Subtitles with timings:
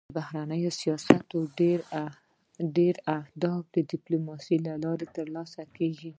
[0.09, 1.19] د بهرني سیاست
[2.75, 6.09] ډېری اهداف د ډيپلوماسی له لارې تر لاسه کېږي.